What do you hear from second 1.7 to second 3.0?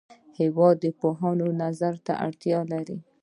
فکر ته اړتیا لري.